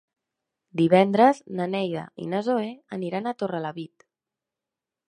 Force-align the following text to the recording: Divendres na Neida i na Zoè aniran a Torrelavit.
Divendres 0.79 1.41
na 1.59 1.67
Neida 1.75 2.07
i 2.25 2.27
na 2.33 2.41
Zoè 2.49 2.73
aniran 2.99 3.31
a 3.35 3.39
Torrelavit. 3.43 4.11